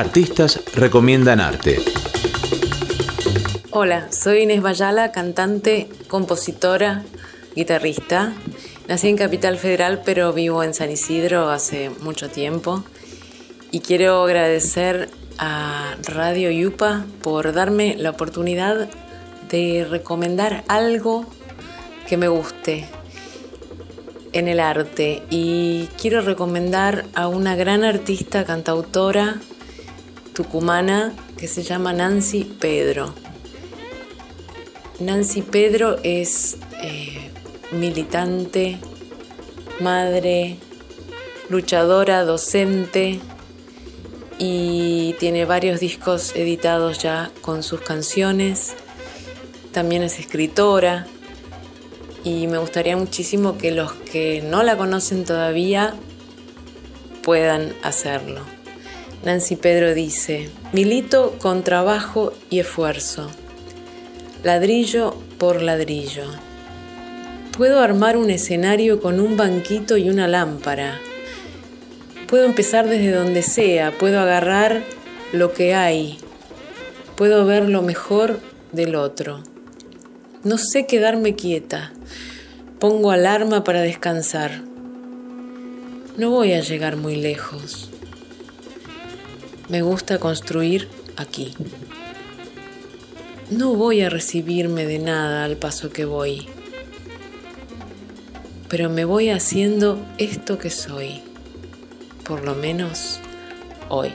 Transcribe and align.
Artistas 0.00 0.62
recomiendan 0.74 1.40
arte. 1.40 1.78
Hola, 3.70 4.10
soy 4.10 4.44
Inés 4.44 4.62
Bayala, 4.62 5.12
cantante, 5.12 5.90
compositora, 6.08 7.02
guitarrista. 7.54 8.32
Nací 8.88 9.08
en 9.10 9.18
Capital 9.18 9.58
Federal, 9.58 10.00
pero 10.02 10.32
vivo 10.32 10.64
en 10.64 10.72
San 10.72 10.90
Isidro 10.90 11.50
hace 11.50 11.90
mucho 12.00 12.30
tiempo. 12.30 12.82
Y 13.72 13.80
quiero 13.80 14.24
agradecer 14.24 15.10
a 15.36 15.96
Radio 16.08 16.50
Yupa 16.50 17.04
por 17.20 17.52
darme 17.52 17.94
la 17.98 18.08
oportunidad 18.08 18.88
de 19.50 19.86
recomendar 19.86 20.64
algo 20.68 21.26
que 22.08 22.16
me 22.16 22.28
guste 22.28 22.88
en 24.32 24.48
el 24.48 24.60
arte. 24.60 25.24
Y 25.28 25.90
quiero 26.00 26.22
recomendar 26.22 27.04
a 27.12 27.28
una 27.28 27.54
gran 27.54 27.84
artista, 27.84 28.46
cantautora 28.46 29.42
tucumana 30.42 31.12
que 31.36 31.46
se 31.46 31.62
llama 31.62 31.92
Nancy 31.92 32.44
Pedro. 32.44 33.12
Nancy 34.98 35.42
Pedro 35.42 35.98
es 36.02 36.56
eh, 36.82 37.30
militante, 37.72 38.78
madre, 39.80 40.56
luchadora, 41.50 42.24
docente 42.24 43.20
y 44.38 45.14
tiene 45.18 45.44
varios 45.44 45.78
discos 45.78 46.34
editados 46.34 47.00
ya 47.00 47.30
con 47.42 47.62
sus 47.62 47.82
canciones. 47.82 48.72
También 49.72 50.02
es 50.02 50.18
escritora 50.18 51.06
y 52.24 52.46
me 52.46 52.56
gustaría 52.56 52.96
muchísimo 52.96 53.58
que 53.58 53.72
los 53.72 53.92
que 53.92 54.40
no 54.40 54.62
la 54.62 54.78
conocen 54.78 55.26
todavía 55.26 55.96
puedan 57.22 57.74
hacerlo. 57.82 58.59
Nancy 59.24 59.56
Pedro 59.56 59.94
dice, 59.94 60.48
milito 60.72 61.36
con 61.38 61.62
trabajo 61.62 62.32
y 62.48 62.60
esfuerzo 62.60 63.30
ladrillo 64.42 65.16
por 65.38 65.60
ladrillo. 65.60 66.24
Puedo 67.56 67.80
armar 67.80 68.16
un 68.16 68.30
escenario 68.30 69.00
con 69.00 69.20
un 69.20 69.36
banquito 69.36 69.96
y 69.96 70.08
una 70.08 70.28
lámpara. 70.28 70.98
Puedo 72.26 72.44
empezar 72.44 72.88
desde 72.88 73.12
donde 73.12 73.42
sea, 73.42 73.92
puedo 73.98 74.20
agarrar 74.20 74.82
lo 75.32 75.52
que 75.52 75.74
hay, 75.74 76.18
puedo 77.16 77.44
ver 77.44 77.68
lo 77.68 77.82
mejor 77.82 78.40
del 78.72 78.94
otro. 78.94 79.42
No 80.42 80.56
sé 80.56 80.86
quedarme 80.86 81.34
quieta, 81.34 81.92
pongo 82.78 83.10
alarma 83.10 83.62
para 83.62 83.82
descansar. 83.82 84.62
No 86.16 86.30
voy 86.30 86.54
a 86.54 86.60
llegar 86.60 86.96
muy 86.96 87.16
lejos. 87.16 87.90
Me 89.70 89.82
gusta 89.82 90.18
construir 90.18 90.88
aquí. 91.16 91.54
No 93.50 93.74
voy 93.74 94.00
a 94.00 94.10
recibirme 94.10 94.84
de 94.84 94.98
nada 94.98 95.44
al 95.44 95.56
paso 95.56 95.90
que 95.90 96.04
voy, 96.04 96.48
pero 98.68 98.90
me 98.90 99.04
voy 99.04 99.30
haciendo 99.30 100.04
esto 100.18 100.58
que 100.58 100.70
soy, 100.70 101.22
por 102.24 102.42
lo 102.42 102.56
menos 102.56 103.20
hoy. 103.88 104.12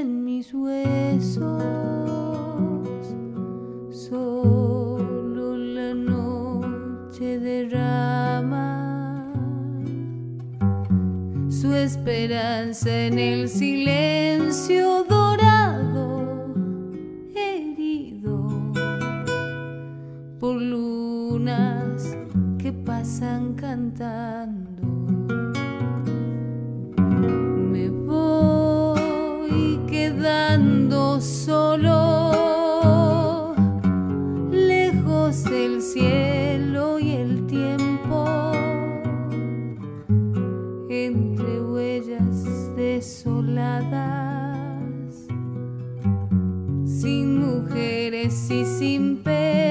en 0.00 0.24
mis 0.24 0.52
huesos. 0.52 1.62
Solo 3.90 5.56
la 5.56 5.94
noche 5.94 7.38
derrama 7.38 9.32
su 11.48 11.74
esperanza 11.74 12.90
en 13.06 13.18
el 13.18 13.48
silencio 13.48 15.04
dorado, 15.04 16.54
herido 17.34 18.48
por 20.38 20.60
lunas 20.60 22.16
que 22.58 22.72
pasan 22.72 23.54
cantando. 23.54 24.75
pobres 48.26 48.50
y 48.50 48.64
sin 48.64 49.16
pena. 49.22 49.65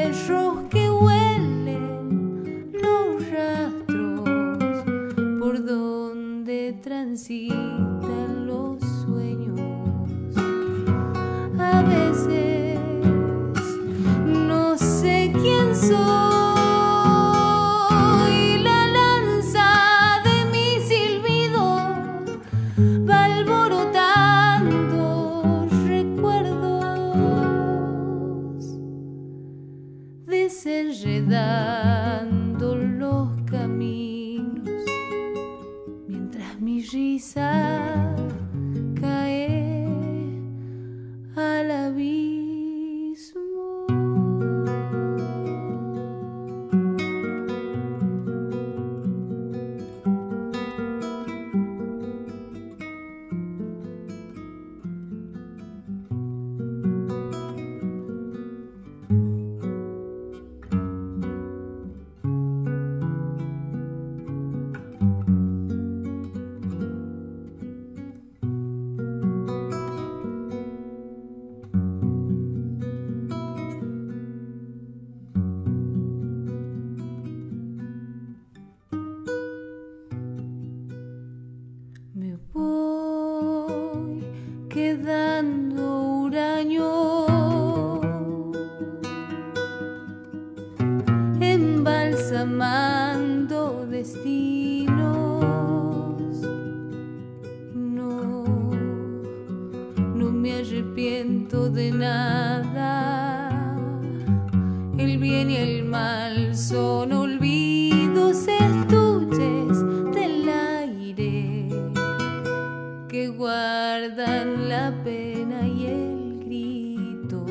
rugissent. 36.86 38.25
quedando 84.96 86.24
huraño 86.24 87.26
embalsamando 91.42 93.86
destinos. 93.90 95.44
No, 97.74 98.46
no 100.16 100.32
me 100.32 100.60
arrepiento 100.60 101.70
de 101.70 101.92
nada. 101.92 102.95
La 114.44 114.92
pena 115.04 115.66
y 115.68 115.86
el 115.86 116.40
grito. 116.46 117.46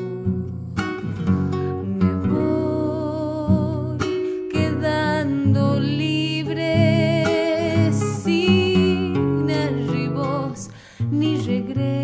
Me 1.97 2.13
voy 2.27 3.97
quedando 4.51 5.79
libre 5.79 6.63
sin 7.93 9.49
arribos 9.49 10.69
ni 11.09 11.37
regresos. 11.37 11.94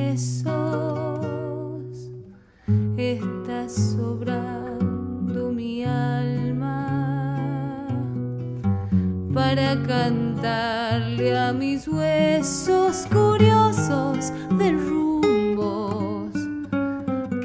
A 11.20 11.52
mis 11.52 11.88
huesos 11.88 13.06
curiosos 13.12 14.32
de 14.58 14.72
rumbos 14.72 16.32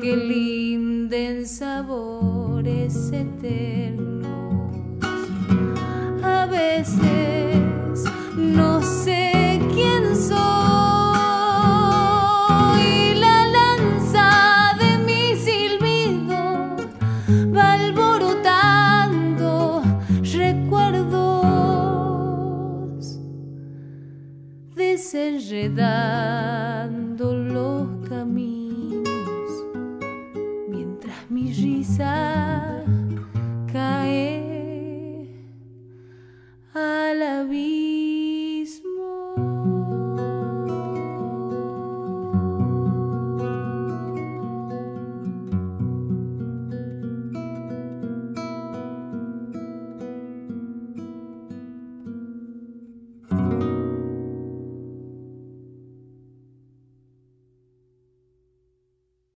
que 0.00 0.16
linden 0.16 1.46
sabores 1.46 3.10
eternos. 3.12 4.26
A 6.22 6.46
veces 6.46 7.15
j'ai 25.48 25.68